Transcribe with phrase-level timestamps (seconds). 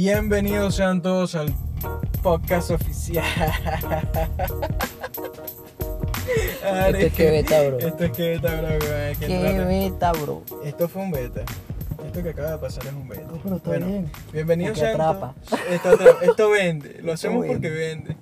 [0.00, 1.54] Bienvenidos sean todos al
[2.22, 3.24] podcast oficial.
[6.66, 7.78] Esto es que beta, bro.
[7.78, 8.68] Esto es que beta, bro.
[8.94, 10.42] hay que ¿Qué entrar- beta, bro?
[10.64, 11.44] Esto fue un beta.
[12.04, 13.22] Esto que acaba de pasar es un beta.
[13.22, 14.10] No, pero está Bueno, bien.
[14.34, 15.34] Bienvenidos sean atrapa.
[15.70, 16.24] Esto, atrapa.
[16.26, 17.00] Esto vende.
[17.02, 18.16] Lo hacemos porque vende.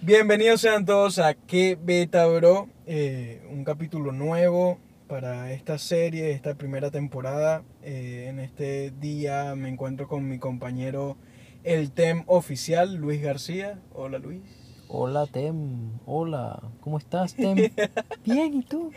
[0.00, 2.68] Bienvenidos sean todos a ¿Qué Beta Bro?
[2.84, 7.62] Eh, un capítulo nuevo para esta serie, esta primera temporada.
[7.82, 11.16] Eh, en este día me encuentro con mi compañero,
[11.64, 13.80] el TEM oficial, Luis García.
[13.92, 14.42] Hola Luis.
[14.88, 15.98] Hola, Tem.
[16.06, 16.62] Hola.
[16.80, 17.56] ¿Cómo estás, Tem?
[18.24, 18.90] Bien, ¿y tú?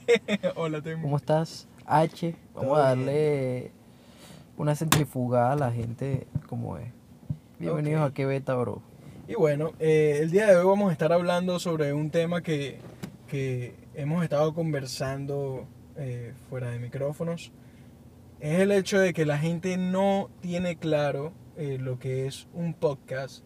[0.56, 1.02] Hola TEM.
[1.02, 2.34] ¿Cómo estás, H?
[2.54, 3.72] Vamos a darle
[4.56, 6.88] una centrifugada a la gente como es.
[7.58, 8.82] Bienvenidos a ¿Qué beta, bro?
[9.28, 12.78] Y bueno, eh, el día de hoy vamos a estar hablando sobre un tema que,
[13.26, 15.66] que hemos estado conversando
[15.96, 17.52] eh, fuera de micrófonos.
[18.40, 22.74] Es el hecho de que la gente no tiene claro eh, lo que es un
[22.74, 23.44] podcast,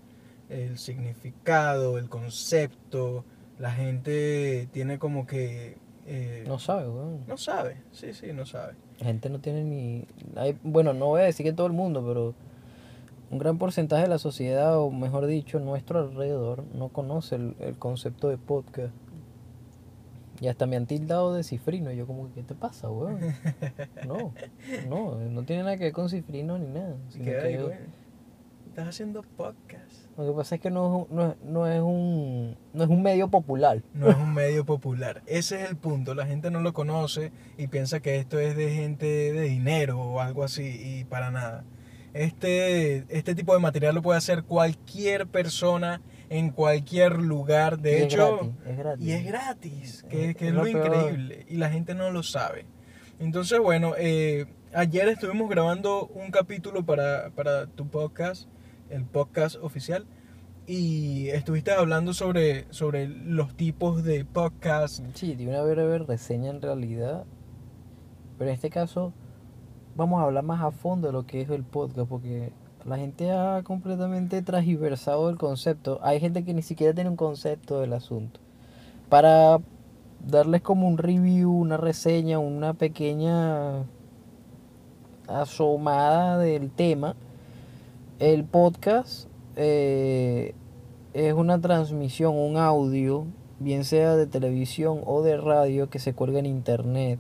[0.49, 3.25] el significado, el concepto.
[3.59, 5.77] La gente tiene como que...
[6.07, 7.25] eh, No sabes, weón.
[7.27, 8.75] no sabe, sí, sí, no sabe.
[8.99, 10.07] La gente no tiene ni...
[10.37, 12.35] hay- bueno, no voy a decir que todo el mundo, pero
[13.31, 17.77] un gran porcentaje de la sociedad, o mejor dicho, nuestro alrededor, no conoce el, el
[17.77, 18.95] concepto de podcast.
[20.41, 21.91] Y hasta me han tildado de cifrino.
[21.93, 23.19] y Yo como, ¿qué te pasa, weón?
[24.07, 24.33] No,
[24.89, 26.97] no, no tiene nada que ver con cifrino ni nada.
[27.09, 27.71] Sino que, yo-
[28.69, 30.07] estás haciendo podcast.
[30.17, 32.91] lo que pasa es que no, es un- no, es- no es un, no es
[32.91, 33.83] un medio popular.
[33.95, 35.23] No es un medio popular.
[35.27, 36.15] Ese es el punto.
[36.15, 40.21] La gente no lo conoce y piensa que esto es de gente de dinero o
[40.21, 41.65] algo así y para nada.
[42.15, 46.01] Este, este tipo de material lo puede hacer cualquier persona
[46.31, 47.79] en cualquier lugar.
[47.79, 49.07] De Y es hecho, gratis, es gratis.
[49.07, 51.47] y es gratis, que, Es- que es es lo increíble.
[51.49, 52.67] Y la gente no lo sabe.
[53.19, 58.49] Entonces, bueno, eh, ayer estuvimos grabando un capítulo para, para tu podcast,
[58.91, 60.07] el podcast oficial.
[60.67, 65.01] Y estuviste hablando sobre, sobre los tipos de podcast.
[65.15, 67.25] Sí, de una breve reseña en realidad.
[68.37, 69.15] Pero en este caso
[69.97, 72.53] vamos a hablar más a fondo de lo que es el podcast porque
[72.89, 76.01] la gente ha completamente transversado el concepto.
[76.03, 78.41] Hay gente que ni siquiera tiene un concepto del asunto.
[79.09, 79.61] Para
[80.27, 83.85] darles como un review, una reseña, una pequeña
[85.27, 87.15] asomada del tema,
[88.19, 90.55] el podcast eh,
[91.13, 93.27] es una transmisión, un audio,
[93.61, 97.19] bien sea de televisión o de radio que se cuelga en internet.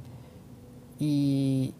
[0.98, 1.74] Y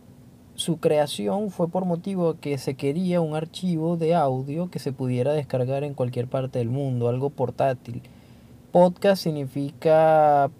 [0.58, 5.32] su creación fue por motivo que se quería un archivo de audio que se pudiera
[5.32, 8.02] descargar en cualquier parte del mundo, algo portátil.
[8.72, 10.50] Podcast significa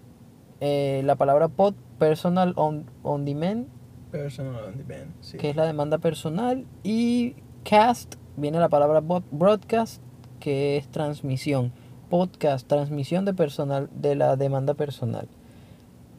[0.61, 3.67] eh, la palabra pod, personal on, on demand,
[4.09, 5.11] Personal on demand.
[5.19, 5.37] sí.
[5.37, 10.01] que es la demanda personal, y cast viene la palabra broadcast,
[10.39, 11.73] que es transmisión.
[12.09, 15.27] Podcast, transmisión de personal de la demanda personal.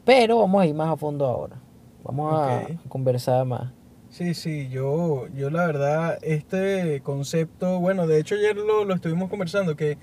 [0.05, 1.57] Pero vamos a ir más a fondo ahora.
[2.03, 3.71] Vamos a- conversar más.
[4.09, 9.29] Sí, sí, yo, yo la verdad, este concepto, bueno, de hecho ayer lo, lo estuvimos
[9.29, 9.97] conversando, que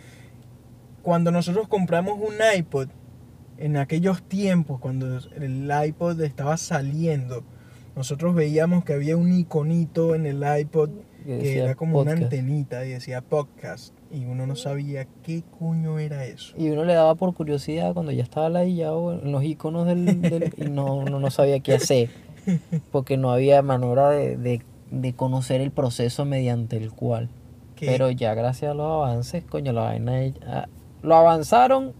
[1.02, 2.88] cuando nosotros compramos un iPod,
[3.58, 7.42] en aquellos tiempos, cuando el iPod estaba saliendo,
[7.96, 10.90] nosotros veíamos que había un iconito en el iPod
[11.24, 16.24] Que era como una antenita y decía podcast, y uno no sabía qué coño era
[16.24, 16.54] eso.
[16.56, 20.52] Y uno le daba por curiosidad cuando ya estaba ladillado en los iconos del, del-
[20.56, 22.10] y no, uno no sabía qué hacer.
[22.90, 27.28] Porque no había manera de, de- de conocer el proceso mediante el cual.
[27.86, 30.66] Pero ya gracias a los avances, coño, la vaina es- ah,
[31.02, 31.92] lo avanzaron,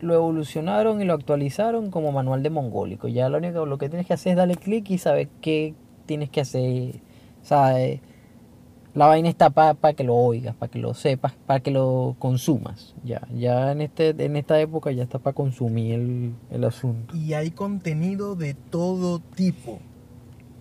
[0.00, 3.08] lo evolucionaron y lo actualizaron como manual de mongólico.
[3.08, 5.74] Ya lo único lo que tienes que hacer es darle clic y saber qué
[6.06, 7.00] tienes que hacer.
[7.50, 8.00] Eh,
[8.94, 12.94] la vaina está para que lo oigas, para que lo sepas, para que lo consumas.
[13.04, 17.16] Ya, ya en este, en esta época ya está para consumir el, el asunto.
[17.16, 19.78] y hay contenido de todo tipo,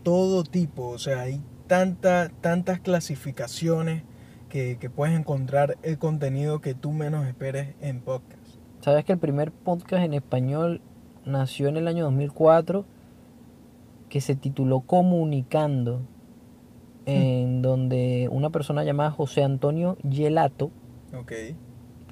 [0.03, 4.03] todo tipo, o sea, hay tanta, tantas clasificaciones
[4.49, 8.41] que, que puedes encontrar el contenido que tú menos esperes en podcast.
[8.81, 10.81] ¿Sabes que el primer podcast en español
[11.25, 12.85] nació en el año 2004?
[14.09, 16.01] Que se tituló Comunicando,
[17.05, 20.71] en donde una persona llamada José Antonio Gelato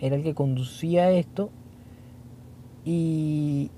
[0.01, 1.49] era el que conducía esto
[2.85, 3.71] y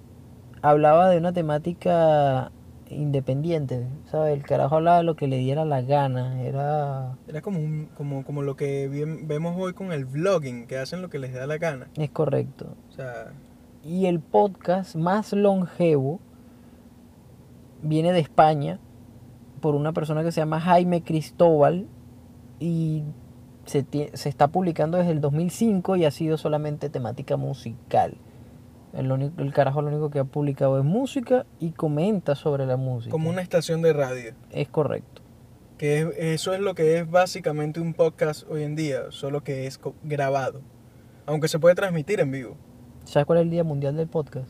[0.61, 2.51] hablaba de una temática
[2.89, 4.33] independiente, ¿sabes?
[4.37, 7.15] El carajo hablaba de lo que le diera la gana, era...
[7.27, 11.01] Era como, un, como, como lo que bien- vemos hoy con el vlogging, que hacen
[11.01, 11.87] lo que les da la gana.
[11.95, 12.75] Es correcto.
[12.89, 13.31] O sea,
[13.83, 16.19] Y el podcast más longevo
[17.81, 18.79] viene de España
[19.61, 21.87] por una persona que se llama Jaime Cristóbal
[22.59, 23.03] y
[23.65, 28.15] se, se está publicando desde el 2005 y ha sido solamente temática musical.
[28.93, 32.75] El, único- el carajo lo único que ha publicado es música y comenta sobre la
[32.75, 33.11] música.
[33.11, 34.33] Como una estación de radio.
[34.49, 35.21] Es correcto.
[35.77, 39.65] Que es- eso es lo que es básicamente un podcast hoy en día, solo que
[39.67, 40.61] es grabado.
[41.25, 42.57] Aunque se puede transmitir en vivo.
[43.05, 44.49] ¿Sabes cuál es el Día Mundial del Podcast?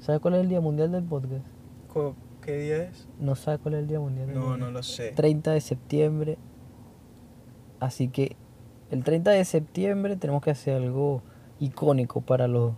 [0.00, 1.44] ¿Sabes cuál es el Día Mundial del Podcast?
[1.88, 3.08] Co- ¿Qué día es?
[3.18, 5.12] No sabes cuál es el Día Mundial No, no lo sé.
[5.12, 6.38] 30 de septiembre.
[7.80, 8.36] Así que
[8.90, 11.22] el 30 de septiembre tenemos que hacer algo
[11.58, 12.74] icónico para los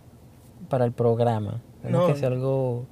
[0.69, 1.61] para el programa.
[1.81, 2.07] Tenemos No.
[2.07, 2.85] que hacer algo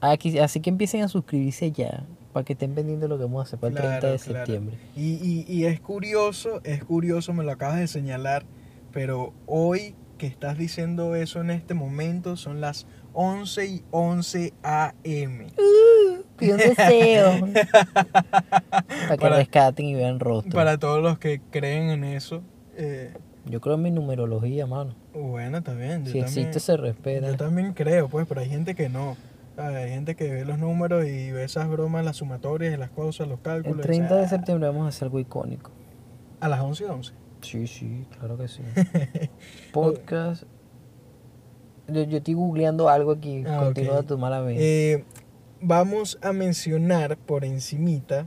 [0.00, 3.40] Aquí- así que empiecen a suscribirse ya para que estén pendientes de lo que vamos
[3.40, 4.18] a hacer para el 30 de claro.
[4.46, 4.78] septiembre.
[4.96, 8.44] Y, y, y es curioso, es curioso, me lo acabas de señalar,
[8.92, 15.46] pero hoy que estás diciendo eso en este momento son las 11 y 11 AM.
[16.36, 17.48] Pido un deseo.
[17.92, 20.52] para que Para- rescaten y vean rostro.
[20.52, 22.42] Para todos los que creen en eso,
[22.76, 23.14] eh,
[23.46, 24.94] Yo creo en mi numerología, mano.
[25.14, 26.04] bueno, está bien.
[26.04, 27.28] Yo Si también, existe, se respeta.
[27.30, 29.16] Yo también creo, pues, pero hay gente que no.
[29.56, 33.28] Hay gente que ve los números y ve esas bromas, las sumatorias y las cosas,
[33.28, 33.78] los El cálculos.
[33.78, 35.70] y 30 de septiembre vamos a hacer algo icónico.
[36.40, 37.12] A las 11 y 11.
[37.42, 38.62] Sí, sí, claro que sí.
[39.72, 40.42] Podcast.
[41.88, 43.44] Yo, yo estoy googleando algo aquí.
[43.46, 44.06] Ah, Continúa ok.
[44.06, 44.92] tu mala mente.
[44.92, 45.04] Eh,
[45.60, 48.26] vamos a mencionar por encimita,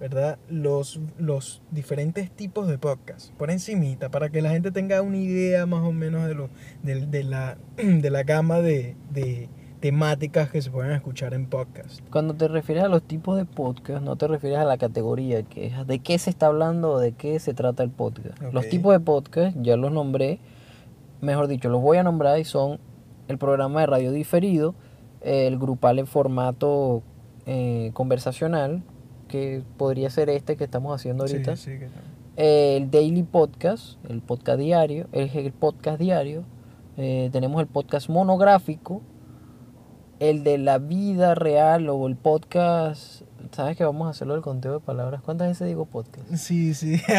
[0.00, 0.38] ¿verdad?
[0.48, 3.32] Los, los diferentes tipos de podcast.
[3.34, 6.48] Por encimita, para que la gente tenga una idea más o menos de, lo,
[6.82, 9.48] de, de la, de la gama de, de
[9.80, 12.00] temáticas que se pueden escuchar en podcast.
[12.10, 15.66] Cuando te refieres a los tipos de podcast, no te refieres a la categoría, que
[15.66, 18.40] es de qué se está hablando o de qué se trata el podcast.
[18.52, 20.38] Los tipos de podcast, ya los nombré,
[21.20, 22.78] mejor dicho, los voy a nombrar y son
[23.28, 24.74] el programa de radio diferido,
[25.20, 27.02] el grupal en formato
[27.46, 28.82] eh, conversacional,
[29.28, 31.56] que podría ser este que estamos haciendo ahorita.
[31.56, 32.02] Sí, sí, que tal.
[32.36, 36.44] el daily podcast, el podcast diario, el, el podcast diario,
[36.96, 39.02] eh, tenemos el podcast monográfico,
[40.20, 44.74] el de la vida real o el podcast, ¿sabes que vamos a hacerlo del conteo
[44.74, 45.22] de palabras?
[45.22, 46.32] ¿Cuántas veces digo podcast?
[46.34, 47.00] Sí, sí.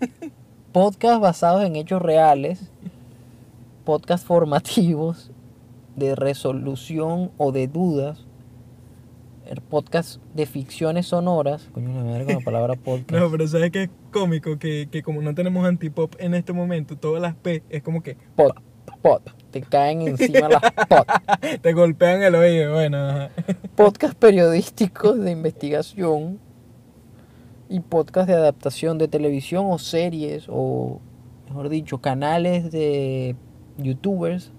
[0.72, 2.70] Podcast basados en hechos reales,
[3.84, 5.32] podcast formativos,
[5.96, 8.24] de resolución o de dudas,
[9.46, 13.10] el podcast de ficciones sonoras, coño la madre con la palabra podcast.
[13.10, 14.60] No, pero ¿sabes qué es cómico?
[14.60, 18.16] Que, que como no tenemos antipop en este momento, todas las P es como que
[18.36, 18.52] Pod,
[19.02, 21.04] pod, te caen encima las pod.
[21.62, 22.74] te golpean el oído.
[22.74, 23.30] Bueno, ajá.
[23.74, 26.38] Podcast periodísticos de investigación
[27.70, 30.98] y podcast de adaptación de televisión o series o,
[31.46, 33.36] mejor dicho, canales de
[33.78, 34.50] youtubers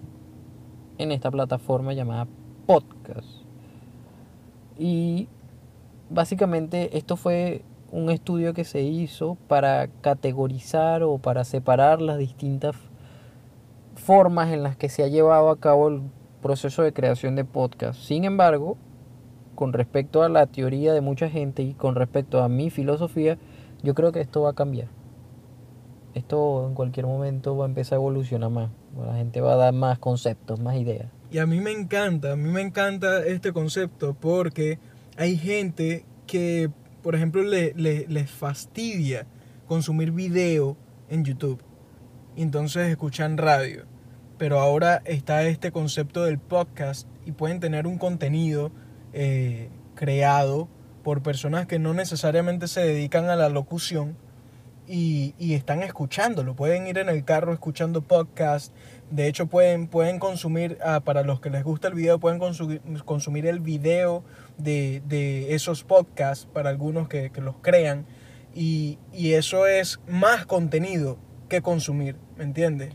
[0.98, 2.28] en esta plataforma llamada
[2.66, 3.28] podcast.
[4.80, 5.28] Y
[6.10, 12.78] básicamente esto fue un estudio que se hizo para categorizar o para separar las distintas
[13.96, 16.02] formas en las que se ha llevado a cabo el
[16.42, 18.00] proceso de creación de podcast.
[18.00, 18.78] Sin embargo,
[19.62, 23.38] con respecto a la teoría de mucha gente y con respecto a mi filosofía,
[23.84, 24.88] yo creo que esto va a cambiar.
[26.16, 28.72] Esto en cualquier momento va a empezar a evolucionar más.
[29.06, 31.12] La gente va a dar más conceptos, más ideas.
[31.30, 34.80] Y a mí me encanta, a mí me encanta este concepto porque
[35.16, 36.72] hay gente que,
[37.04, 39.28] por ejemplo, le, le- les fastidia
[39.68, 40.76] consumir video
[41.08, 41.62] en YouTube.
[42.36, 43.84] Entonces escuchan radio.
[44.40, 48.72] Pero ahora está este concepto del podcast y pueden tener un contenido
[49.14, 50.68] eh, creado
[51.04, 54.16] por personas que no necesariamente se dedican a la locución
[54.88, 56.56] y, y están escuchándolo.
[56.56, 58.74] Pueden ir en el carro escuchando podcast.
[59.10, 62.82] De hecho, pueden, pueden consumir, ah, para los que les gusta el video, pueden consumir,
[63.06, 64.24] consumir el video
[64.58, 68.06] de, de esos podcasts para algunos que, que los crean.
[68.54, 72.94] Y, y eso es más contenido que consumir, ¿me entiendes?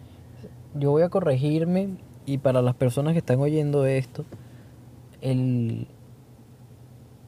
[0.74, 1.96] Yo voy a corregirme
[2.26, 4.24] y para las personas que están oyendo esto,
[5.20, 5.88] el,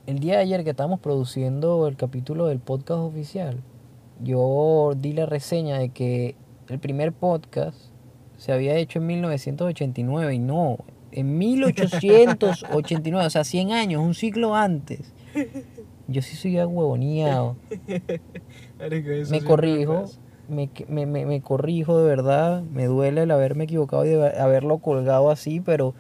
[0.09, 3.61] el día de ayer que estábamos produciendo el capítulo del podcast oficial,
[4.23, 6.35] yo di la reseña de que
[6.71, 7.77] el primer podcast
[8.39, 10.79] se había hecho en 1989 y no,
[11.13, 15.13] en 1889, o sea, 100 años, un siglo antes.
[16.07, 17.57] Yo sí soy huevoneado.
[19.29, 20.07] Me corrijo,
[20.49, 24.79] me, me, me, me corrijo de verdad, me duele el haberme equivocado y de haberlo
[24.79, 25.95] colgado así, pero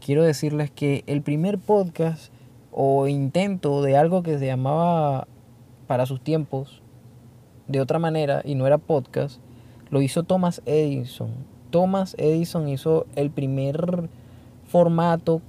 [0.00, 2.32] quiero decirles que el primer podcast
[2.72, 5.26] o intento de algo que se llamaba
[5.86, 6.82] para sus tiempos
[7.66, 9.40] de otra manera y no era podcast,
[9.90, 11.30] lo hizo Thomas Edison.
[11.70, 14.08] Thomas Edison hizo el primer
[14.66, 15.42] formato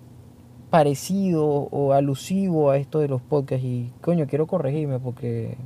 [0.70, 5.58] parecido o alusivo a esto de los podcasts y coño, quiero corregirme porque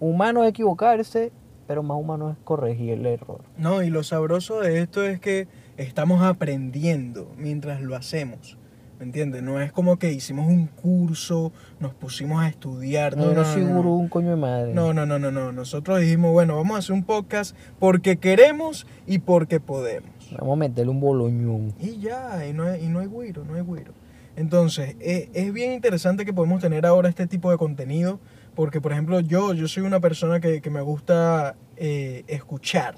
[0.00, 1.32] humano es equivocarse,
[1.66, 3.42] pero más humano es corregir el error.
[3.56, 5.46] No, y lo sabroso de esto es que
[5.76, 8.56] estamos aprendiendo mientras lo hacemos.
[9.02, 9.42] ¿Me entiendes?
[9.42, 13.16] No es como que hicimos un curso, nos pusimos a estudiar.
[13.16, 14.74] No, no, soy gurú, un coño de madre.
[14.74, 15.50] No, no, no, no, no.
[15.50, 20.08] Nosotros dijimos, bueno, vamos a hacer un podcast porque queremos y porque podemos.
[20.38, 21.74] Vamos a meterle un boloñón.
[21.80, 23.92] Y ya, y no hay, y no hay güiro, no hay güiro.
[24.36, 28.20] Entonces, eh, es bien interesante que podemos tener ahora este tipo de contenido,
[28.54, 32.94] porque por ejemplo yo, yo soy una persona que, que me gusta eh, escuchar.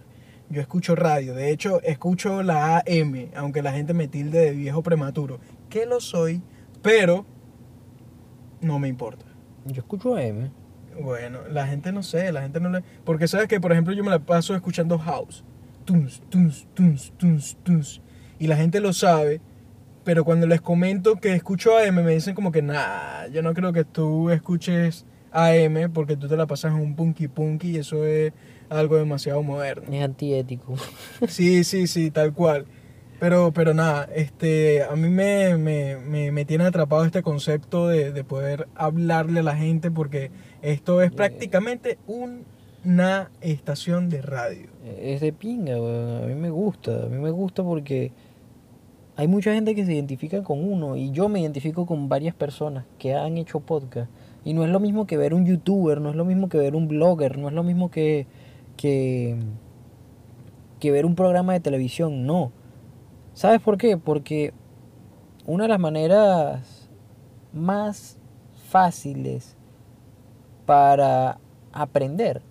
[0.50, 4.82] Yo escucho radio, de hecho escucho la AM, aunque la gente me tilde de viejo
[4.82, 5.40] prematuro,
[5.74, 6.40] que lo soy,
[6.82, 7.26] pero
[8.60, 9.26] no me importa.
[9.64, 10.52] Yo escucho AM.
[11.02, 12.84] Bueno, la gente no sé, la gente no le...
[13.04, 15.42] Porque sabes que, por ejemplo, yo me la paso escuchando house.
[15.84, 18.00] Tuns, tuns, tuns, tuns, tuns.
[18.38, 19.40] Y la gente lo sabe,
[20.04, 23.72] pero cuando les comento que escucho AM, me dicen como que, nah, yo no creo
[23.72, 28.04] que tú escuches AM porque tú te la pasas en un punky punky y eso
[28.04, 28.32] es
[28.68, 29.92] algo demasiado moderno.
[29.92, 30.76] Es antiético.
[31.26, 32.64] Sí, sí, sí, tal cual.
[33.20, 38.12] Pero, pero nada, este, a mí me, me, me, me tiene atrapado este concepto de,
[38.12, 40.30] de poder hablarle a la gente porque
[40.62, 44.68] esto es prácticamente una estación de radio.
[44.98, 45.76] Es de pinga.
[45.76, 47.04] A mí me gusta.
[47.04, 48.12] A mí me gusta porque
[49.16, 52.84] hay mucha gente que se identifica con uno y yo me identifico con varias personas
[52.98, 54.10] que han hecho podcast.
[54.44, 56.74] Y no es lo mismo que ver un youtuber, no es lo mismo que ver
[56.74, 58.26] un blogger, no es lo mismo que,
[58.76, 59.36] que,
[60.80, 62.52] que ver un programa de televisión, no.
[63.34, 63.96] ¿Sabes por qué?
[63.96, 64.52] Porque
[65.44, 66.88] una de las maneras
[67.52, 68.16] más
[68.68, 69.56] fáciles
[70.66, 71.38] para
[71.72, 72.42] aprender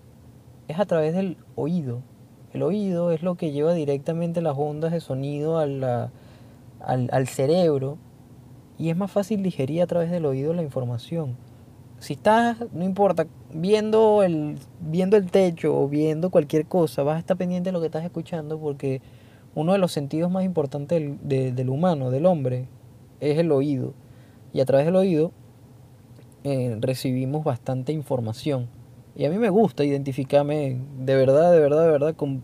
[0.68, 2.02] es a través del oído.
[2.52, 6.10] El oído es lo que lleva directamente las ondas de sonido al,
[6.80, 7.96] al cerebro
[8.78, 11.36] y es más fácil digerir a través del oído la información.
[11.98, 17.20] Si estás, no importa, viendo el, viendo el techo o viendo cualquier cosa, vas a
[17.20, 19.00] estar pendiente de lo que estás escuchando porque
[19.54, 22.66] uno de los sentidos más importantes del, de- del humano, del hombre,
[23.20, 23.94] es el oído.
[24.52, 25.32] Y a través del oído
[26.44, 28.68] eh, recibimos bastante información.
[29.16, 32.42] Y a mí me gusta identificarme de verdad, de verdad, de verdad con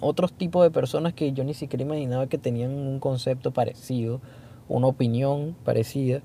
[0.00, 4.20] otros tipos de personas que yo ni siquiera imaginaba que tenían un concepto parecido,
[4.68, 6.22] una opinión parecida.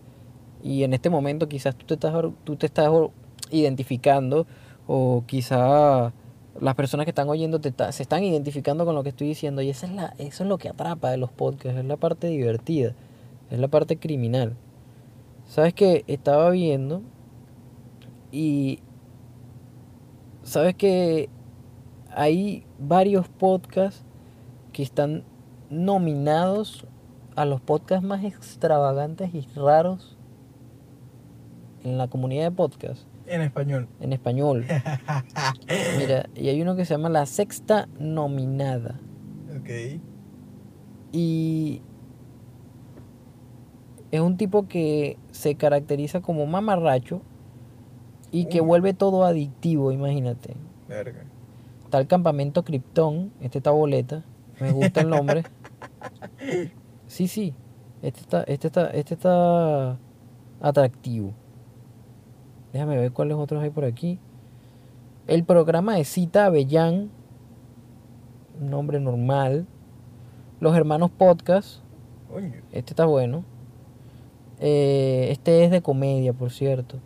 [0.64, 2.90] Y en este momento quizás tú te estás, tú te estás
[3.50, 4.46] identificando
[4.88, 6.14] o quizás
[6.60, 9.62] las personas que están oyendo te ta- se están identificando con lo que estoy diciendo
[9.62, 12.28] y esa es la, eso es lo que atrapa de los podcasts, es la parte
[12.28, 12.94] divertida,
[13.50, 14.56] es la parte criminal.
[15.46, 17.02] Sabes que estaba viendo
[18.32, 18.80] y
[20.44, 21.30] sabes que
[22.10, 24.04] hay varios podcasts
[24.74, 25.24] que están
[25.70, 26.86] nominados
[27.36, 30.18] a los podcasts más extravagantes y raros
[31.84, 33.88] en la comunidad de podcasts En español.
[34.02, 34.66] en español.
[35.98, 39.00] Mira, y hay uno que se llama La Sexta Nominada.
[39.58, 39.70] Ok.
[41.14, 41.82] Y
[44.12, 47.22] es un tipo que se caracteriza como mamarracho
[48.32, 48.68] y que Uy.
[48.68, 50.56] vuelve todo adictivo, imagínate.
[50.90, 51.24] Verga.
[51.86, 54.24] Está el campamento Krypton, este está boleta,
[54.60, 55.44] me gusta el nombre.
[57.08, 57.54] Sí, sí,
[58.02, 59.98] este está, este está, este está
[60.62, 61.34] atractivo.
[62.74, 64.20] Déjame ver cuáles otros hay por aquí.
[65.28, 67.10] El programa de Cita Avellán,
[68.60, 69.68] nombre normal.
[70.60, 71.80] Los hermanos podcast,
[72.72, 73.44] este está bueno.
[74.60, 77.00] Eh, este es de comedia, por cierto.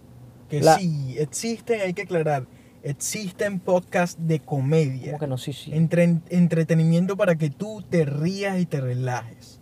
[0.49, 2.45] Que La- sí, existen, hay que aclarar,
[2.83, 5.11] existen podcasts de comedia.
[5.13, 5.37] ¿Cómo que no?
[5.37, 5.71] Sí, sí.
[5.73, 9.61] Entre- entretenimiento para que tú te rías y te relajes.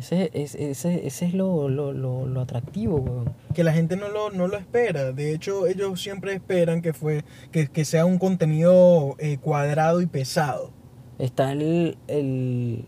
[0.00, 3.34] Ese, ese, ese, ese es lo, lo, lo, lo atractivo, weón.
[3.54, 5.12] Que la gente no lo, no lo espera.
[5.12, 10.06] De hecho, ellos siempre esperan que, fue, que, que sea un contenido eh, cuadrado y
[10.06, 10.70] pesado.
[11.18, 12.86] Está el, el.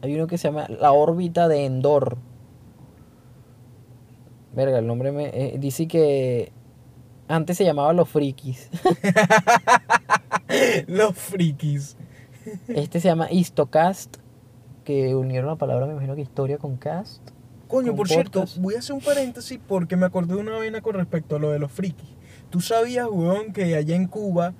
[0.00, 2.18] Hay uno que se llama La órbita de Endor.
[4.54, 5.26] Verga, el nombre me.
[5.34, 6.52] eh, dice que.
[7.26, 8.70] Antes se llamaba Los Frikis.
[10.86, 11.96] Los frikis.
[12.68, 14.16] Este se llama Histocast.
[14.88, 17.20] Que unieron la palabra, me imagino que historia con cast.
[17.66, 20.80] Coño, Con por cierto, voy a hacer un paréntesis porque me acordé de una vaina
[20.80, 22.08] con respecto a lo de los frikis.
[22.48, 24.54] ¿Tú sabías, weón, que allá en Cuba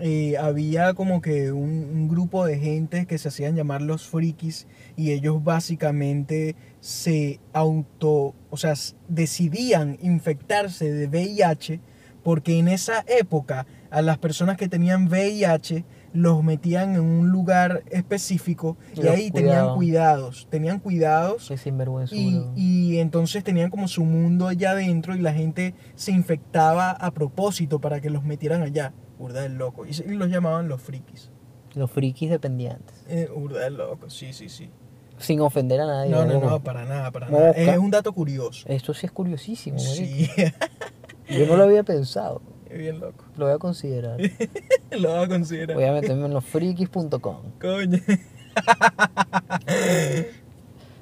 [0.00, 4.66] eh, había como que un, un grupo de gente que se hacían llamar los frikis
[4.96, 8.74] y ellos básicamente se auto, o sea,
[9.06, 11.80] decidían infectarse de VIH
[12.24, 17.84] porque en esa época a las personas que tenían VIH los metían en un lugar
[17.90, 22.14] específico y, ahí tenían cuidados, tenían cuidados Qué sinvergüenza.
[22.14, 27.10] y, y entonces tenían como su mundo allá adentro y la gente se infectaba a
[27.12, 28.92] propósito para que los metieran allá.
[29.18, 29.84] Burda del loco.
[29.84, 31.30] Y, los llamaban los frikis.
[31.74, 33.04] Los frikis dependientes.
[33.08, 34.70] Eh, burda del loco, sí, sí, sí.
[35.18, 36.10] Sin ofender a nadie.
[36.10, 37.50] No, no, no, para nada, para nada.
[37.50, 38.66] Es un dato curioso.
[38.66, 39.78] Esto sí es curiosísimo.
[39.78, 40.26] Sí,
[41.28, 42.40] Yo no lo había pensado.
[42.70, 43.24] Es bien loco.
[43.36, 44.18] Lo voy a considerar.
[44.90, 45.76] Lo vas a considerar.
[45.76, 47.36] Voy a meterme en los frikis.com.
[47.60, 47.98] Coño.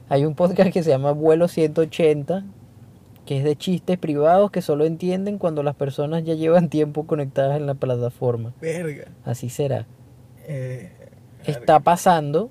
[0.09, 2.45] Hay un podcast que se llama Vuelo 180,
[3.27, 7.59] que es de chistes privados que solo entienden cuando las personas ya llevan tiempo conectadas
[7.59, 8.55] en la plataforma.
[8.61, 9.09] Verga.
[9.25, 9.87] Así será.
[10.47, 10.93] Eh,
[11.45, 12.51] Está pasando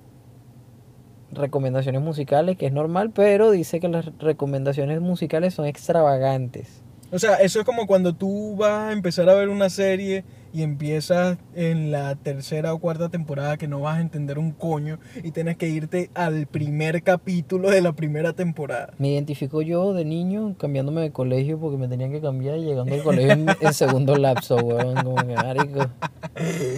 [1.32, 6.84] recomendaciones musicales, que es normal, pero dice que las recomendaciones musicales son extravagantes.
[7.12, 10.64] O sea, eso es como cuando tú vas a empezar a ver una serie y
[10.64, 15.32] empiezas en la tercera o cuarta temporada que no vas a entender un coño y
[15.32, 18.94] tienes que irte al primer capítulo de la primera temporada.
[18.98, 22.94] Me identifico yo de niño cambiándome de colegio porque me tenían que cambiar y llegando
[22.94, 24.96] al colegio en, en segundo lapso, weón.
[25.04, 25.88] Como que, marico,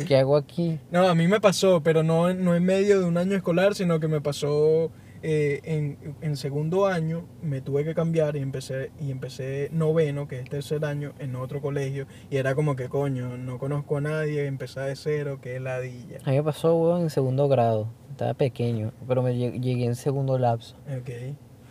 [0.07, 0.77] ¿qué hago aquí?
[0.91, 4.00] No, a mí me pasó, pero no, no en medio de un año escolar, sino
[4.00, 9.11] que me pasó eh, en, en segundo año, me tuve que cambiar y empecé, y
[9.11, 12.05] empecé noveno, que es tercer año, en otro colegio.
[12.29, 16.19] Y era como que, coño, no conozco a nadie, empecé de cero, qué ladilla.
[16.25, 17.88] A mí me pasó, weón, en segundo grado.
[18.11, 20.75] Estaba pequeño, pero me lleg- llegué en segundo lapso.
[20.99, 21.09] Ok.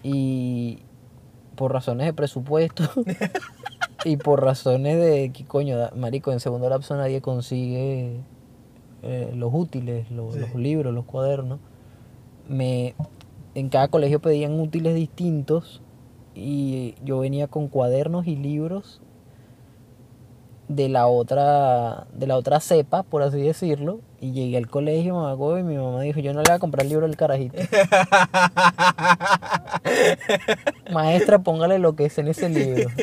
[0.03, 0.79] Y
[1.57, 2.85] por razones de presupuesto
[4.05, 8.21] y por razones de que coño, marico, en segundo lapso nadie consigue
[9.03, 10.41] eh, los útiles, los, Sí.
[10.41, 11.59] los libros, los cuadernos.
[12.49, 12.95] Me
[13.55, 15.83] en cada colegio pedían útiles distintos
[16.35, 19.01] y yo venía con cuadernos y libros
[20.69, 25.59] de la otra de la otra cepa, por así decirlo, y llegué al colegio, mamá,
[25.59, 27.59] y mi mamá dijo, "Yo no le voy a comprar el libro del carajito."
[30.93, 32.91] Maestra, póngale lo que es en ese libro.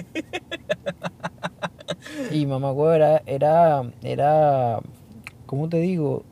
[2.32, 4.80] Y mamá, era, era, era,
[5.46, 6.24] ¿cómo te digo?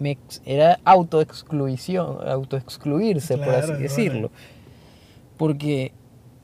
[0.00, 3.82] Me ex- era autoexclusión, autoexcluirse, por Claro, así claro.
[3.82, 4.30] decirlo.
[5.36, 5.92] Porque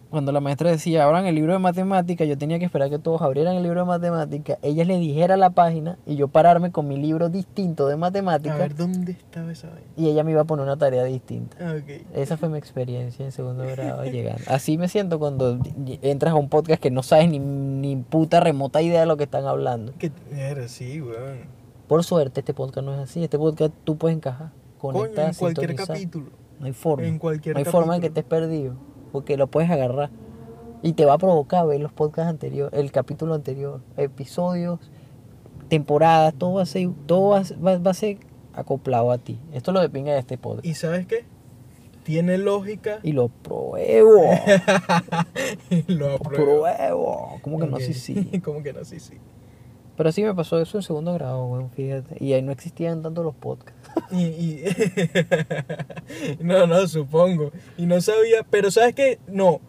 [0.08, 3.20] cuando la maestra decía, abran el libro de matemáticas, yo tenía que esperar que todos
[3.20, 6.96] abrieran el libro de matemáticas, ella le dijera la página y yo pararme con mi
[6.96, 9.82] libro distinto de A matemáticas ver, ¿dónde estaba esa vaina?
[9.96, 11.56] y ella me iba a poner una tarea distinta.
[11.60, 12.02] Ah, Ok.
[12.14, 14.42] Esa fue mi experiencia en segundo grado llegando.
[14.46, 15.58] Así me siento cuando
[16.02, 19.24] entras a un podcast que no sabes ni, ni puta remota idea de lo que
[19.24, 19.92] están hablando.
[19.98, 21.56] Que era sí, weón.
[21.88, 23.22] Por suerte, este podcast no es así.
[23.22, 25.96] Este podcast tú puedes encajar, Coño, conectar, en cualquier sintonizar.
[25.96, 26.26] capítulo.
[26.58, 27.06] No hay forma.
[27.06, 28.74] En cualquier no hay forma de que estés perdido.
[29.12, 30.10] Porque lo puedes agarrar.
[30.82, 34.78] Y te va a provocar ver los podcasts anteriores, el capítulo anterior, episodios,
[35.68, 38.18] temporadas, todo va a ser, todo va, a ser- va- va a ser
[38.52, 39.38] acoplado a ti.
[39.52, 40.66] Esto es lo de pinga de este podcast.
[40.66, 41.24] ¿Y sabes qué?
[42.04, 43.00] Tiene lógica.
[43.02, 44.22] Y lo pruebo.
[45.88, 46.44] lo lo apruebo.
[46.62, 47.38] pruebo.
[47.42, 47.78] ¿Cómo que no?
[47.78, 48.40] Sí, sí.
[48.44, 48.84] ¿Cómo que no?
[48.84, 49.14] Sí, sí.
[49.96, 52.16] Pero sí me pasó eso en segundo grado, weón, fíjate.
[52.22, 53.80] Y ahí no existían tanto los podcasts.
[54.10, 54.64] Y, y-
[56.40, 57.50] no, no, supongo.
[57.78, 59.18] Y no sabía, pero ¿sabes qué?
[59.26, 59.60] No,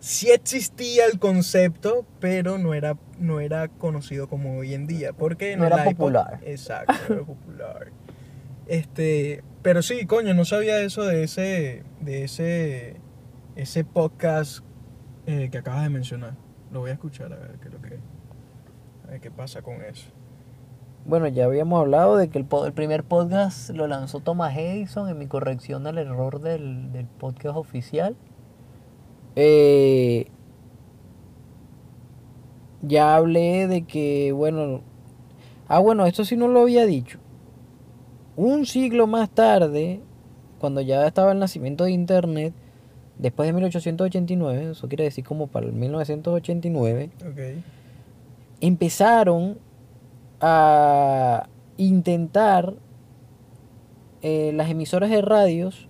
[0.00, 5.12] sí existía el concepto, pero no era, no era conocido como hoy en día.
[5.12, 6.40] Porque No era popular.
[6.44, 7.92] Exacto, no era popular.
[8.66, 12.96] Este, pero sí, coño, no sabía eso de ese, de ese,
[13.54, 14.64] ese podcast
[15.26, 16.34] eh, que acabas de mencionar.
[16.72, 18.00] Lo voy a escuchar a ver qué es lo que, ver
[19.20, 20.08] qué pasa con eso.
[21.04, 25.18] Bueno, ya habíamos hablado de que el, el primer podcast lo lanzó Thomas Edison en
[25.18, 28.16] mi corrección del error del, del podcast oficial.
[29.36, 30.26] Eh,
[32.82, 34.80] ya hablé de que, bueno...
[35.68, 37.18] Ah, bueno, esto sí no lo había dicho.
[38.36, 40.00] Un siglo más tarde,
[40.58, 42.52] cuando ya estaba el nacimiento de Internet,
[43.18, 47.62] después de 1889, eso quiere decir como para el 1989, Ok.
[48.66, 49.58] Empezaron
[50.40, 52.74] a intentar
[54.22, 55.88] eh, las emisoras de radios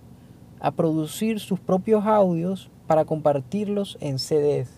[0.59, 4.69] a producir sus propios audios para compartirlos en CDs.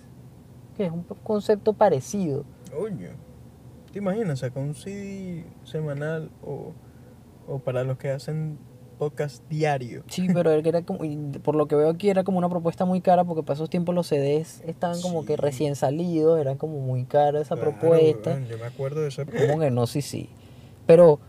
[0.75, 2.45] Que es un concepto parecido.
[2.75, 3.09] Coño.
[3.91, 6.73] ¿Te imaginas sacar un CD semanal o,
[7.47, 8.59] o para los que hacen
[8.99, 10.03] podcast diario?
[10.07, 10.99] Sí, pero era como,
[11.41, 13.95] por lo que veo aquí era como una propuesta muy cara porque para esos tiempos
[13.95, 18.39] los CDs estaban como que recién salidos, eran como muy cara esa Claro, propuesta.
[18.47, 20.29] yo me acuerdo de esa Como que no, sí, sí.
[20.85, 21.19] Pero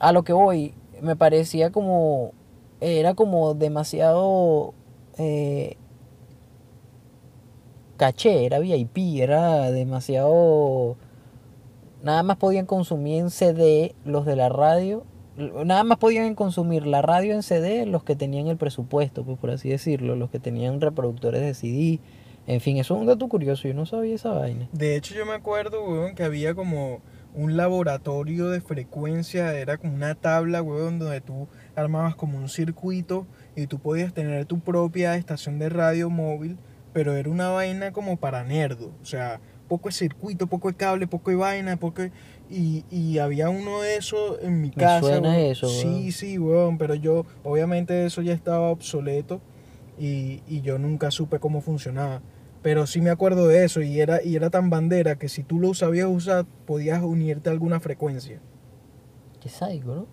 [0.00, 2.32] a lo que voy, me parecía como.
[2.80, 4.74] Era como demasiado.
[5.18, 5.76] eh,
[7.96, 10.96] caché, era VIP, era demasiado.
[12.02, 15.04] nada más podían consumir en CD los de la radio.
[15.38, 19.50] Nada más podían consumir la radio en CD los que tenían el presupuesto, pues por
[19.50, 22.00] así decirlo, los que tenían reproductores de CD.
[22.48, 24.68] En fin, eso es un dato curioso, yo no sabía esa vaina.
[24.72, 27.02] De hecho, yo me acuerdo, weón, que había como
[27.34, 31.46] un laboratorio de frecuencia, era como una tabla, weón, donde tú
[31.76, 33.24] armabas como un circuito
[33.54, 36.58] y tú podías tener tu propia estación de radio móvil,
[36.92, 41.06] pero era una vaina como para nerdo, o sea, poco de circuito, poco de cable,
[41.06, 42.02] poco de vaina, poco
[42.50, 45.00] Y, y había uno de esos en mi Me casa.
[45.06, 46.12] suena eso, Sí, weón.
[46.12, 49.40] sí, weón, pero yo, obviamente eso ya estaba obsoleto
[49.98, 52.22] y, y yo nunca supe cómo funcionaba.
[52.62, 55.60] Pero sí me acuerdo de eso y era, y era tan bandera que si tú
[55.60, 58.40] lo sabías usar, podías unirte a alguna frecuencia.
[59.40, 60.06] Qué sádico, ¿no?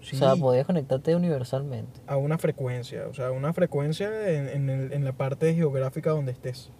[0.00, 2.00] Sí, O sea, podías conectarte universalmente.
[2.06, 6.32] a una frecuencia, o sea, una frecuencia en, en, el- en la parte geográfica donde
[6.32, 6.70] estés.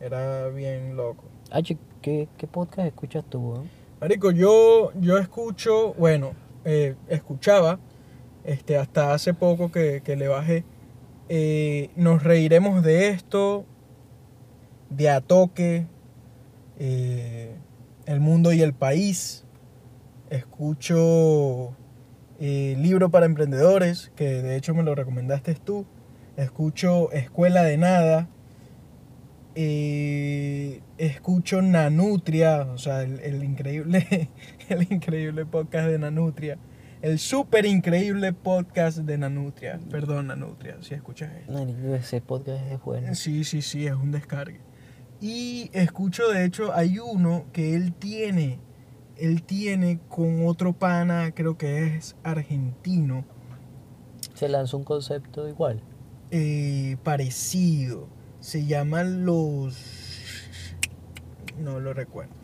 [0.00, 1.24] Era bien loco.
[1.50, 3.83] Ah, ¿qué, qué podcast escuchas tú, weón?
[4.04, 6.34] Marico, yo, yo escucho, bueno,
[6.66, 7.80] eh, escuchaba,
[8.44, 10.66] este, hasta hace poco que, que le bajé,
[11.30, 13.64] eh, nos reiremos de esto,
[14.90, 15.86] de a toque,
[16.78, 17.56] eh,
[18.04, 19.46] el mundo y el país.
[20.28, 21.74] Escucho
[22.38, 25.86] libro para emprendedores, que de hecho me lo recomendaste tú.
[26.36, 28.28] Escucho Escuela de Nada.
[29.56, 34.30] Eh, escucho Nanutria, o sea, el, el increíble,
[34.68, 36.58] el increíble podcast de Nanutria.
[37.02, 39.78] El súper increíble podcast de Nanutria.
[39.90, 41.58] Perdón, Nanutria, si escuchas esto.
[41.94, 43.14] Ese podcast es bueno.
[43.14, 44.60] Sí, sí, sí, es un descargue.
[45.20, 48.58] Y escucho, de hecho, hay uno que él tiene,
[49.18, 53.24] él tiene con otro pana, creo que es argentino,
[54.34, 55.80] Se lanzó un concepto igual.
[56.30, 58.08] eh, parecido.
[58.44, 59.74] Se llaman los...
[61.58, 62.34] No lo recuerdo.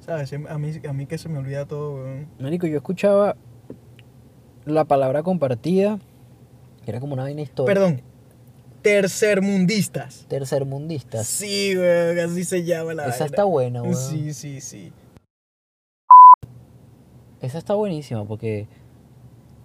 [0.00, 0.32] ¿Sabes?
[0.32, 2.26] A mí, a mí que se me olvida todo, weón.
[2.38, 3.36] Marico, yo escuchaba
[4.64, 5.98] la palabra compartida,
[6.82, 7.74] que era como una vaina histórica.
[7.74, 8.00] Perdón.
[8.80, 10.24] Tercermundistas.
[10.26, 11.26] Tercermundistas.
[11.26, 13.26] Sí, weón, así se llama la Esa vaina.
[13.26, 13.94] está buena, weón.
[13.94, 14.90] Sí, sí, sí.
[17.42, 18.68] Esa está buenísima porque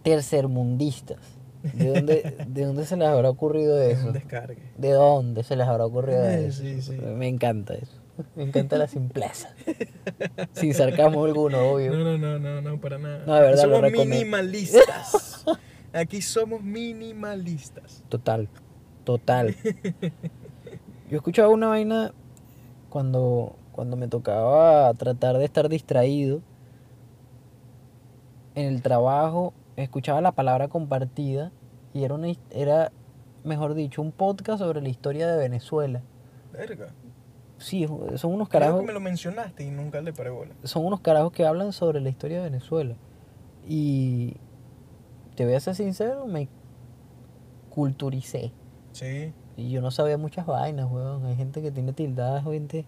[0.04, 1.35] tercermundistas.
[1.74, 4.08] ¿De dónde, ¿De dónde se les habrá ocurrido Es eso?
[4.08, 4.62] un descargue.
[4.78, 6.62] ¿De dónde se les habrá ocurrido eso?
[6.62, 6.92] sí, sí.
[6.94, 8.00] Me encanta eso.
[8.36, 9.50] Me encanta la simpleza.
[10.54, 11.92] Sin sarcasmo alguno, obvio.
[11.92, 13.26] No, no, no, no, no, para nada.
[13.26, 15.46] No, de verdad, somos minimalistas.
[15.92, 18.04] Aquí somos minimalistas.
[18.10, 18.48] Total,
[19.04, 19.56] total.
[21.10, 22.14] Yo escuchaba una vaina
[22.90, 26.42] cuando, cuando me tocaba tratar de estar distraído
[28.56, 31.52] en el trabajo, escuchaba la palabra compartida
[31.94, 32.92] y era, una, era
[33.44, 36.02] mejor dicho, un podcast sobre la historia de Venezuela.
[36.52, 36.90] Verga.
[37.58, 40.54] Sí, son unos Creo carajos, que me lo mencionaste y nunca le paré bola.
[40.64, 42.96] son unos carajos que hablan sobre la historia de Venezuela.
[43.68, 44.36] Y
[45.36, 46.50] te voy a ser sincero, me
[47.70, 48.52] culturicé.
[48.92, 49.34] Sí.
[49.58, 51.26] Y yo no sabía muchas vainas, weón.
[51.26, 52.86] Hay gente que tiene tildadas, gente.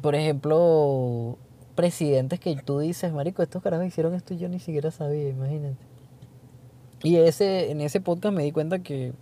[0.00, 1.38] Por ejemplo,
[1.78, 5.76] presidentes que tú dices, marico, estos carajos hicieron esto y yo ni siquiera sabía, imagínate.
[7.04, 9.12] Y ese, en ese podcast me di cuenta que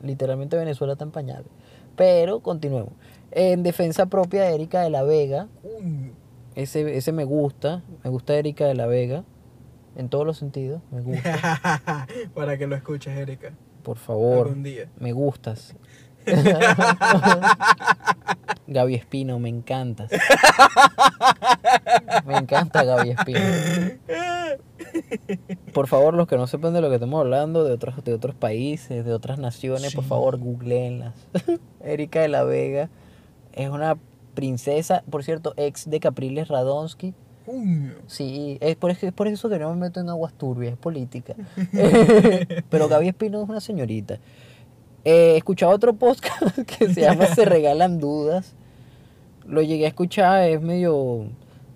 [0.00, 1.48] literalmente Venezuela está en pañales.
[1.96, 2.92] Pero continuemos.
[3.32, 5.48] En defensa propia de Erika de la Vega,
[6.54, 9.24] ese, ese me gusta, me gusta Erika de la Vega,
[9.96, 12.06] en todos los sentidos, me gusta.
[12.36, 13.52] Para que lo escuches, Erika.
[13.82, 14.46] Por favor.
[14.46, 14.88] Algún día.
[15.00, 15.74] Me gustas.
[18.66, 20.10] Gaby Espino, me encantas.
[22.26, 23.40] Me encanta Gaby Espino.
[25.72, 28.34] Por favor, los que no sepan de lo que estamos hablando, de otros, de otros
[28.34, 31.14] países, de otras naciones, por favor, googleenlas.
[31.84, 32.88] Erika de la Vega
[33.52, 33.96] es una
[34.34, 37.14] princesa, por cierto, ex de Capriles Radonsky.
[38.08, 41.34] Sí, es por, es por eso que no me meto en aguas turbias, es política.
[42.70, 44.18] Pero Gaby Espino es una señorita.
[45.06, 48.54] Eh, he escuchado otro podcast que se llama Se Regalan Dudas.
[49.46, 51.26] Lo llegué a escuchar, es medio,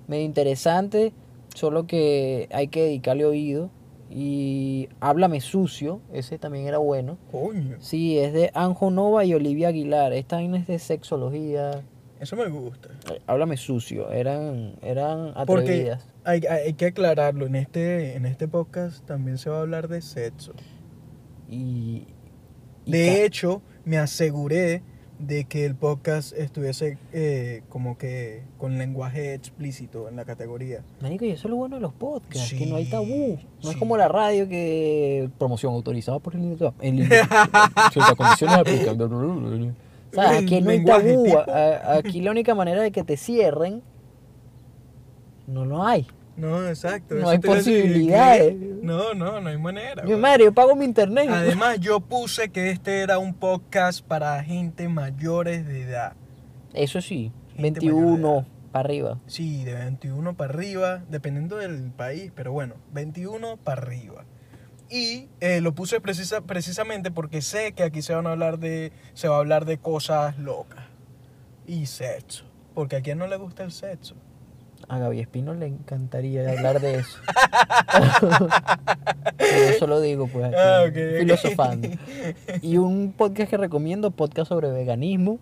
[0.09, 1.13] medio interesante,
[1.55, 3.71] solo que hay que dedicarle oído.
[4.13, 7.17] Y Háblame Sucio, ese también era bueno.
[7.31, 7.77] Coño.
[7.79, 10.13] Sí, es de Anjo Nova y Olivia Aguilar.
[10.13, 11.83] Esta vaina es de sexología.
[12.19, 12.89] Eso me gusta.
[13.13, 16.07] Eh, Háblame Sucio, eran, eran Porque atrevidas.
[16.25, 17.47] hay, hay- hay que aclararlo.
[17.47, 20.55] En este, en este podcast también se va a hablar de sexo.
[21.49, 22.07] Y
[22.87, 24.83] De hecho, me aseguré
[25.19, 30.83] de que el podcast estuviese eh, como que con lenguaje explícito en la categoría.
[31.03, 33.39] Marico, y eso es lo bueno de los podcasts, que no hay Sí, tabú.
[33.63, 33.79] No es sí.
[33.79, 36.57] como la radio que promoción autorizada por el.
[36.81, 39.01] El Ciertas condiciones aplican.
[39.03, 41.25] O sea, aquí no hay tabú.
[41.25, 41.45] tipo.
[41.87, 43.83] Aquí la única manera de que te cierren
[45.47, 46.07] No lo hay.
[46.41, 47.17] No, exacto.
[47.17, 48.57] No hay posibilidades.
[48.83, 50.03] No, no, no hay manera.
[50.03, 50.23] Mi weón.
[50.23, 51.29] madre, yo pago mi internet.
[51.31, 56.15] Además, yo puse que este era un podcast para gente mayores de edad.
[56.73, 59.21] Eso sí, Gente mayor de 21 para arriba.
[59.27, 64.25] Sí, de 21 para arriba, dependiendo del país, pero bueno, 21 para arriba.
[64.89, 68.93] Y eh, lo puse precisa, precisamente porque sé que aquí se van a hablar de
[69.13, 70.85] se va a hablar de cosas locas
[71.67, 74.17] y sexo, porque a quien no le gusta el sexo.
[74.91, 77.19] A Gaby Espino le encantaría hablar de eso.
[79.39, 81.19] Yo solo digo, pues, aquí, Ah, ok, ok.
[81.21, 81.89] filosofando.
[82.63, 85.39] Y un podcast que recomiendo, podcast sobre veganismo,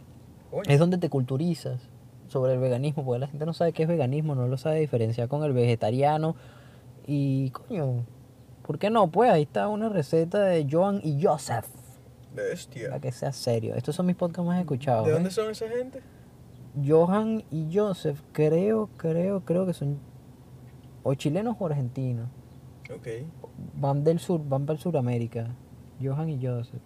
[0.66, 1.80] es donde te culturizas
[2.28, 5.28] sobre el veganismo, porque la gente no sabe qué es veganismo, no lo sabe diferenciar
[5.28, 6.36] con el vegetariano.
[7.06, 8.04] Y, coño,
[8.66, 9.08] ¿por qué no?
[9.10, 11.66] Pues ahí está una receta de Joan y Joseph.
[12.34, 12.88] bestia.
[12.90, 13.74] Para que sea serio.
[13.74, 15.06] Estos son mis podcasts más escuchados.
[15.06, 15.14] ¿De ¿eh?
[15.14, 16.02] dónde son esa gente?
[16.86, 19.98] Johan y Joseph, creo, creo, creo que son
[21.02, 22.28] o chilenos o argentinos.
[22.94, 23.08] Ok.
[23.74, 25.48] Van del sur, van para el Suramérica.
[26.02, 26.82] Johan y Joseph.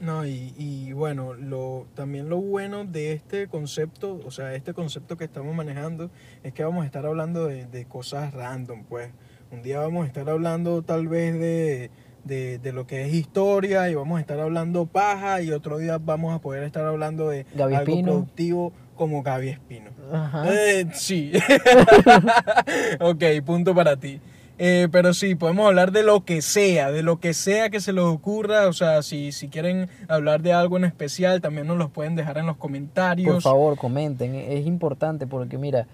[0.00, 5.16] No, y, y bueno, lo, también lo bueno de este concepto, o sea, este concepto
[5.16, 6.10] que estamos manejando,
[6.42, 9.10] es que vamos a estar hablando de, de cosas random, pues.
[9.50, 11.90] Un día vamos a estar hablando tal vez de,
[12.24, 15.98] de, de lo que es historia y vamos a estar hablando paja y otro día
[15.98, 19.90] vamos a poder estar hablando de Gaby algo productivo como Gaby Espino.
[20.12, 20.44] Ajá.
[20.52, 21.32] Eh, sí.
[23.00, 24.20] ok, punto para ti.
[24.58, 27.92] Eh, pero sí, podemos hablar de lo que sea, de lo que sea que se
[27.92, 28.68] les ocurra.
[28.68, 32.38] O sea, si, si quieren hablar de algo en especial, también nos los pueden dejar
[32.38, 33.34] en los comentarios.
[33.34, 34.34] Por favor, comenten.
[34.34, 35.86] Es importante porque, mira,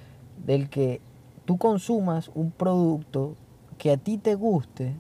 [0.44, 1.00] del que
[1.44, 3.36] tú consumas un producto
[3.78, 4.94] que a ti te guste,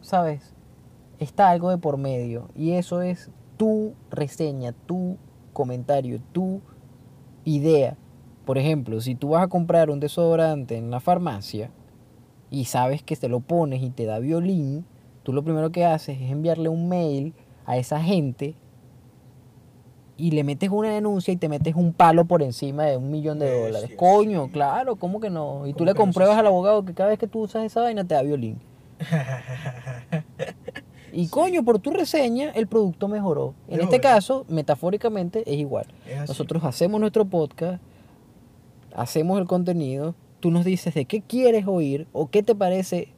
[0.00, 0.52] ¿sabes?
[1.20, 2.48] Está algo de por medio.
[2.56, 5.16] Y eso es tu reseña, tu
[5.52, 6.60] comentario, tu
[7.44, 7.96] idea.
[8.44, 11.70] Por ejemplo, si tú vas a comprar un desodorante en la farmacia
[12.50, 14.86] y sabes que te lo pones y te da violín,
[15.22, 17.34] tú lo primero que haces es enviarle un mail
[17.66, 18.54] a esa gente
[20.16, 23.38] y le metes una denuncia y te metes un palo por encima de un millón
[23.38, 23.90] de dólares.
[23.96, 24.50] Coño, sí.
[24.50, 25.66] claro, ¿cómo que no?
[25.66, 27.82] Y tú ¿Cómo le no compruebas al abogado que cada vez que tú usas esa
[27.82, 28.58] vaina te da violín.
[31.18, 33.54] Y coño, por tu reseña el producto mejoró.
[33.66, 35.86] En este caso, metafóricamente, es igual.
[36.06, 36.28] Es.
[36.28, 37.82] Nosotros hacemos nuestro podcast,
[38.94, 43.08] hacemos el contenido, tú nos dices de qué quieres oír o qué te parece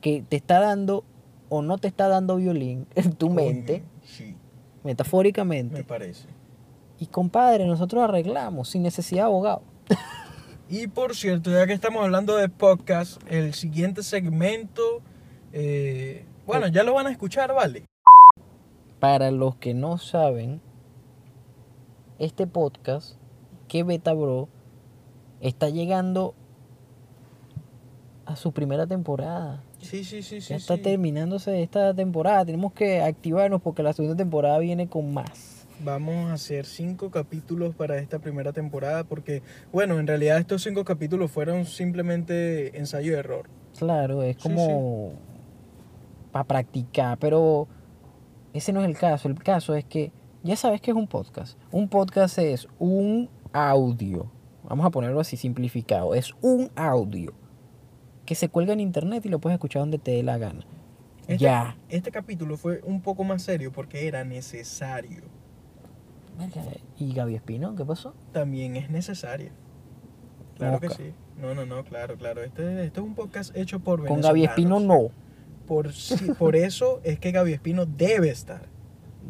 [0.00, 1.04] que te está dando
[1.50, 4.34] o no te está dando violín en tu mente, Sí,
[4.82, 5.76] metafóricamente.
[5.76, 6.28] me parece.
[6.98, 9.60] Y compadre, nosotros arreglamos sin necesidad de abogado.
[10.70, 15.02] Y por cierto, ya que estamos hablando de podcast, el siguiente segmento,
[15.52, 17.84] eh, bueno, ya lo van a escuchar, ¿vale?
[19.00, 20.60] Para los que no saben,
[22.18, 23.16] este podcast,
[23.68, 24.48] que Beta Bro,
[25.40, 26.34] está llegando
[28.26, 29.62] a su primera temporada.
[29.80, 30.50] Sí, sí, sí, sí.
[30.50, 30.82] ya está sí.
[30.82, 32.44] terminándose esta temporada.
[32.44, 35.66] Tenemos que activarnos porque la segunda temporada viene con más.
[35.84, 40.84] Vamos a hacer cinco capítulos para esta primera temporada porque, bueno, en realidad estos cinco
[40.84, 43.48] capítulos fueron simplemente ensayo y error.
[43.76, 45.14] Claro, es Sí, como
[46.32, 47.68] para practicar, pero
[48.52, 49.28] ese no es el caso.
[49.28, 51.58] El caso es que ya sabes que es un podcast.
[51.70, 54.30] Un podcast es un audio.
[54.64, 56.14] Vamos a ponerlo así simplificado.
[56.14, 57.32] Es un audio
[58.24, 60.64] que se cuelga en internet y lo puedes escuchar donde te dé la gana.
[61.22, 61.76] Este, Ya.
[61.88, 65.22] Este capítulo fue un poco más serio porque era necesario.
[66.38, 66.62] Verga,
[66.96, 67.74] ¿Y Gaby Espino?
[67.76, 68.14] ¿Qué pasó?
[68.32, 69.50] También es necesario.
[70.56, 71.12] Claro que sí.
[71.36, 72.42] No, no, no, claro, claro.
[72.42, 75.10] Este, este es un podcast hecho por Con Gaby Espino no.
[75.66, 75.90] Por,
[76.38, 78.68] por eso es que Gaby Espino debe estar.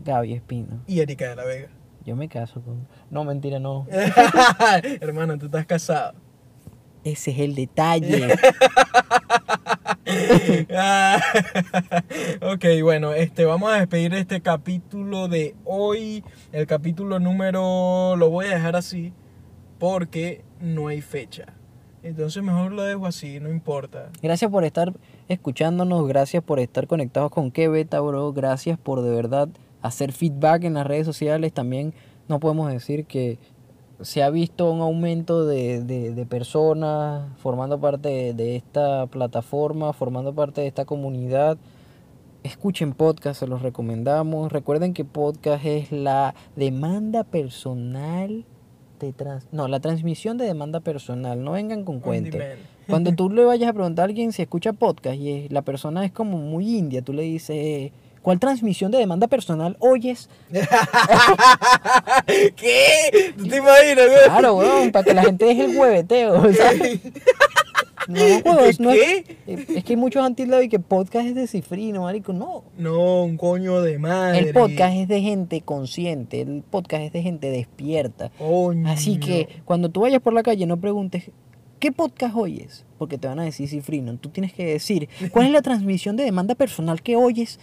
[0.04, 0.82] Gaby Espino.
[0.86, 1.68] Y Erika de la Vega.
[2.04, 2.88] Yo me caso con...
[3.10, 3.86] No, mentira, no.
[5.00, 6.14] Hermano, tú estás casado.
[7.04, 8.34] Ese es el detalle.
[10.74, 11.20] Ah,
[12.42, 16.24] ok, bueno, este, vamos a despedir este capítulo de hoy.
[16.52, 19.12] El capítulo número lo voy a dejar así
[19.78, 21.46] porque no hay fecha.
[22.02, 24.10] Entonces mejor lo dejo así, no importa.
[24.22, 24.92] Gracias por estar
[25.28, 28.32] escuchándonos, gracias por estar conectados con Que Beta, bro.
[28.32, 29.48] Gracias por de verdad
[29.82, 31.52] hacer feedback en las redes sociales.
[31.52, 31.94] También
[32.28, 33.38] no podemos decir que
[34.00, 39.92] se ha visto un aumento de, de- de personas formando parte de, de esta plataforma,
[39.92, 41.56] formando parte de esta comunidad.
[42.42, 44.50] Escuchen podcast, se los recomendamos.
[44.50, 48.44] Recuerden que podcast es la demanda personal
[49.06, 51.42] de trans- no, la transmisión de demanda personal.
[51.42, 52.40] No vengan con On cuentos.
[52.88, 56.12] Cuando tú le vayas a preguntar a alguien si escucha podcast y la persona es
[56.12, 60.28] como muy india, tú le dices, ¿Cuál transmisión de demanda personal oyes?
[62.56, 63.34] ¿Qué?
[63.36, 64.24] ¿Tú te imaginas, güey?
[64.24, 66.40] Claro, weón, para que la gente deje el hueveteo.
[66.42, 66.72] o sea.
[68.08, 69.22] No, weón, ¿De no es,
[69.76, 72.32] es que hay muchos han tildado y que podcast es de cifrino, marico.
[72.32, 72.64] No.
[72.78, 74.38] No, un coño de madre.
[74.38, 78.30] El podcast es de gente consciente, el podcast es de gente despierta.
[78.38, 78.88] Coño.
[78.88, 81.30] Así que cuando tú vayas por la calle no preguntes,
[81.78, 82.84] ¿qué podcast oyes?
[82.96, 84.16] Porque te van a decir cifrino.
[84.16, 87.58] Tú tienes que decir, ¿cuál es la transmisión de demanda personal que oyes?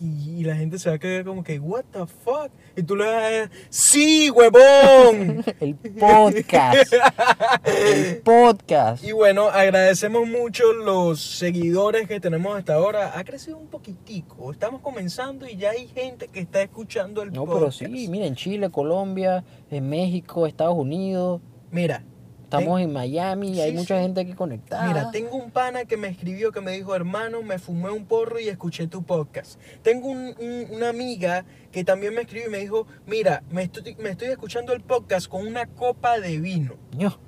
[0.00, 2.50] Y la gente se va a quedar como que, what the fuck?
[2.76, 5.44] Y tú le vas a decir, ¡sí, huevón!
[5.60, 6.92] El podcast.
[7.64, 9.02] El podcast.
[9.04, 13.18] y bueno, agradecemos mucho los seguidores que tenemos hasta ahora.
[13.18, 14.52] Ha crecido un poquitico.
[14.52, 17.78] Estamos comenzando y ya hay gente que está escuchando el No, pero podcast.
[17.80, 22.02] sí, mira, en Chile, Colombia, en México, Estados Unidos, Mira,
[22.48, 24.02] estamos en Miami, Sí, hay mucha sí.
[24.02, 24.86] gente aquí conectada.
[24.86, 28.40] Mira, tengo un pana que me escribió que me dijo, hermano, me fumé un porro
[28.40, 29.60] y escuché tu podcast.
[29.82, 33.94] Tengo un- un- una amiga que también me escribió y me dijo, mira, me estoy,
[33.96, 36.74] me estoy escuchando el podcast con una copa de vino.
[36.96, 37.18] Ño,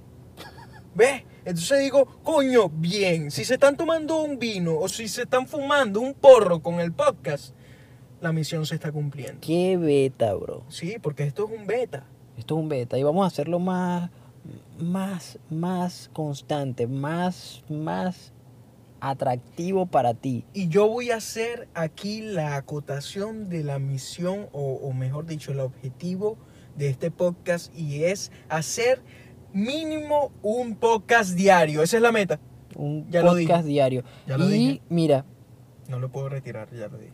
[0.95, 1.23] ¿Ves?
[1.45, 6.01] Entonces digo, coño, bien, si se están tomando un vino o si se están fumando
[6.01, 7.55] un porro con el podcast,
[8.21, 9.39] la misión se está cumpliendo.
[9.41, 10.65] qué beta, bro.
[10.69, 12.05] Sí, porque esto es un beta.
[12.37, 14.11] Esto es un beta y vamos a hacerlo más,
[14.79, 18.33] más, más constante, más, más
[19.01, 20.45] atractivo para ti.
[20.53, 25.53] Y yo voy a hacer aquí la acotación de la misión, o, o mejor dicho,
[25.53, 26.37] el objetivo
[26.77, 29.03] de este podcast, y es hacer
[29.53, 31.83] mínimo un podcast diario.
[31.83, 32.39] Esa es la meta.
[32.77, 34.05] Un Ya podcast diario.
[34.27, 34.83] Ya lo y dije.
[34.89, 35.25] mira,
[35.89, 37.13] No lo puedo retirar, ya lo dije.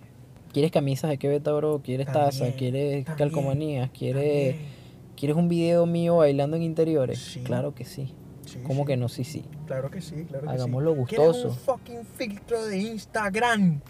[0.52, 1.82] ¿quieres camisas de qué beta, bro?
[1.82, 2.52] ¿Quieres También, taza?
[2.56, 3.90] ¿Quieres también, calcomanías?
[3.90, 4.75] ¿Quieres, También.
[5.16, 7.18] ¿Quieres un video mío bailando en interiores?
[7.18, 7.40] Sí.
[7.40, 8.14] Claro que sí.
[8.44, 8.86] Sí, ¿Cómo sí.
[8.88, 9.08] que no?
[9.08, 9.44] Sí, sí.
[9.66, 11.00] Claro que sí, claro que Hagámoslo sí.
[11.08, 11.48] ¿Quieres gustoso.
[11.48, 13.80] un fucking filtro de Instagram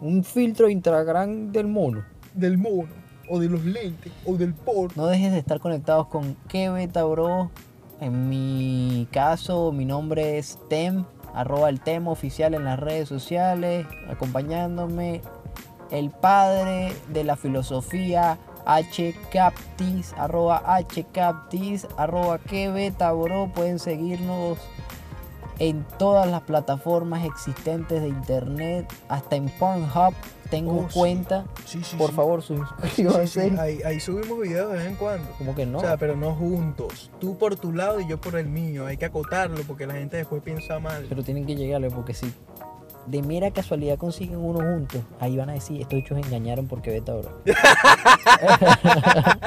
[0.00, 2.04] Un filtro Instagram del mono.
[2.34, 2.88] del mono,
[3.28, 4.90] o de los lentes, o del porno.
[5.02, 7.50] No dejes de estar conectados con qué beta, bro.
[8.00, 13.86] En mi caso, mi nombre es Tem, arroba el Tem oficial en las redes sociales,
[14.08, 15.22] acompañándome
[15.90, 23.50] el padre de la filosofía hcaptis, arroba hcaptis, arroba qué beta, bro.
[23.54, 24.58] Pueden seguirnos
[25.58, 30.14] en todas las plataformas existentes de internet, hasta en Pornhub
[30.50, 31.44] tengo Oh, cuenta.
[31.64, 33.58] Sí, sí, Por favor, suscríbanse.
[33.58, 35.28] Ahí, ahí subimos videos de vez en cuando.
[35.38, 35.78] Como que no.
[35.78, 37.10] O sea, pero no juntos.
[37.18, 38.86] Tú por tu lado y yo por el mío.
[38.86, 41.06] Hay que acotarlo porque la gente después piensa mal.
[41.08, 42.32] Pero tienen que llegarle porque si
[43.06, 47.14] de mera casualidad consiguen uno juntos, ahí van a decir, estos hechos engañaron porque beta
[47.14, 47.30] bro.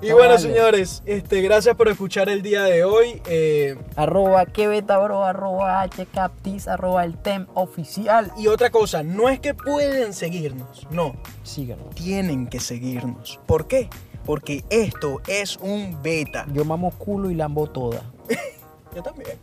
[0.00, 0.38] Y No bueno, vale.
[0.38, 3.20] señores, este, gracias por escuchar el día de hoy.
[3.28, 8.30] Eh, arroba que beta bro, arroba hcaptis, arroba el tem oficial.
[8.38, 11.90] y otra cosa, no es que pueden seguirnos, no, Síganos.
[11.94, 13.40] tienen que seguirnos.
[13.46, 13.88] ¿Por qué?
[14.24, 16.46] Porque esto es un beta.
[16.52, 18.02] Yo mamo culo y lambo toda.
[18.94, 19.36] Yo también.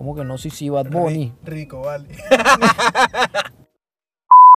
[0.00, 1.34] Como que no, sí, sí, Bad Bunny.
[1.44, 2.08] Ri- Rico, vale.